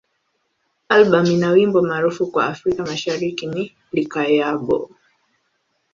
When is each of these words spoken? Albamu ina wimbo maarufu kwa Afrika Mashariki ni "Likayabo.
Albamu 0.89 1.31
ina 1.31 1.49
wimbo 1.49 1.81
maarufu 1.81 2.27
kwa 2.31 2.45
Afrika 2.45 2.85
Mashariki 2.85 3.47
ni 3.47 3.73
"Likayabo. 3.91 4.89